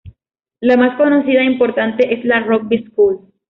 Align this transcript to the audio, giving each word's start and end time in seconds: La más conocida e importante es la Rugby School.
La 0.61 0.77
más 0.77 0.97
conocida 0.97 1.41
e 1.41 1.45
importante 1.45 2.11
es 2.11 2.25
la 2.25 2.39
Rugby 2.39 2.85
School. 2.85 3.19